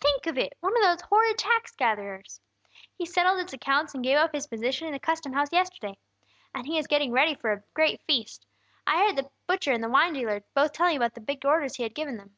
[0.00, 0.54] Think of it!
[0.58, 2.40] One of those horrid tax gatherers!
[2.96, 5.98] He settled his accounts and gave up his position in the custom house yesterday.
[6.52, 8.44] And he is getting ready for a great feast.
[8.88, 11.84] I heard the butcher and the wine dealer both telling about the big orders he
[11.84, 12.36] had given them.